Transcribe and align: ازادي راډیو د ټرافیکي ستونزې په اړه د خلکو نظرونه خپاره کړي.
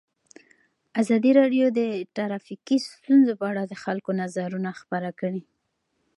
ازادي 1.01 1.31
راډیو 1.39 1.65
د 1.79 1.79
ټرافیکي 2.15 2.77
ستونزې 2.89 3.33
په 3.39 3.45
اړه 3.51 3.63
د 3.65 3.73
خلکو 3.83 4.11
نظرونه 4.21 4.69
خپاره 4.81 5.09
کړي. 5.19 5.41